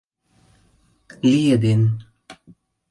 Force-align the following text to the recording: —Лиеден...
—Лиеден... 1.29 1.81